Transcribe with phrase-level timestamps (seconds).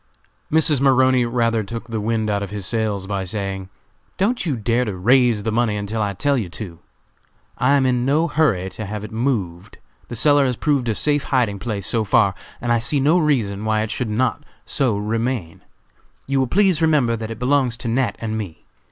[0.51, 0.81] Mrs.
[0.81, 3.69] Maroney rather took the wind out of his sails by saying:
[4.17, 6.79] "Don't you dare to 'raise' the money until I tell you to!
[7.59, 9.77] I am in no hurry to have it moved;
[10.07, 13.63] the cellar has proved a safe hiding place so far, and I see no reason
[13.63, 15.61] why it should not so remain.
[16.25, 18.15] You will please remember that it belongs to Nat.
[18.19, 18.65] and me.